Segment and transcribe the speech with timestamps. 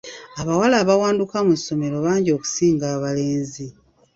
[0.41, 3.65] Abawala abawanduka mu ssomero bangi okusinga abalenzi.